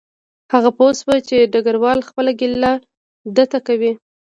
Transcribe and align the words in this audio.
هغه 0.53 0.69
پوه 0.77 0.91
شو 0.99 1.13
چې 1.27 1.49
ډګروال 1.53 1.99
خپله 2.09 2.31
ګیله 2.39 2.73
ده 3.35 3.43
ته 3.51 3.59
کوي 3.67 3.91